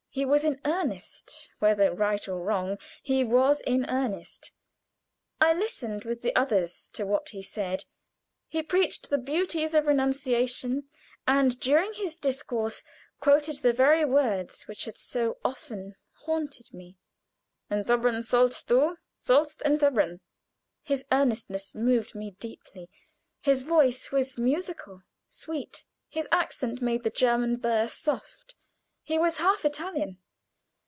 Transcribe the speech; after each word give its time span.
He 0.13 0.25
was 0.25 0.43
in 0.43 0.59
earnest 0.65 1.51
whether 1.59 1.93
right 1.95 2.27
or 2.27 2.41
wrong, 2.43 2.77
he 3.01 3.23
was 3.23 3.61
in 3.61 3.85
earnest. 3.89 4.51
I 5.39 5.53
listened 5.53 6.03
with 6.03 6.21
the 6.21 6.35
others 6.35 6.89
to 6.91 7.05
what 7.05 7.29
he 7.29 7.41
said. 7.41 7.85
He 8.49 8.61
preached 8.61 9.09
the 9.09 9.17
beauties 9.17 9.73
of 9.73 9.85
renunciation, 9.87 10.89
and 11.25 11.57
during 11.61 11.93
his 11.93 12.17
discourse 12.17 12.83
quoted 13.21 13.59
the 13.61 13.71
very 13.71 14.03
words 14.03 14.67
which 14.67 14.83
had 14.83 14.97
so 14.97 15.37
often 15.45 15.95
haunted 16.25 16.73
me 16.73 16.97
Entbehren 17.69 18.21
sollst 18.21 18.67
du! 18.67 18.97
sollst 19.17 19.61
entbehren! 19.63 20.19
His 20.81 21.05
earnestness 21.09 21.73
moved 21.73 22.15
me 22.15 22.31
deeply. 22.31 22.89
His 23.39 23.63
voice 23.63 24.11
was 24.11 24.37
musical, 24.37 25.03
sweet. 25.29 25.85
His 26.09 26.27
accent 26.33 26.81
made 26.81 27.03
the 27.05 27.09
German 27.11 27.55
burr 27.55 27.87
soft; 27.87 28.55
he 29.03 29.17
was 29.17 29.37
half 29.37 29.65
Italian. 29.65 30.15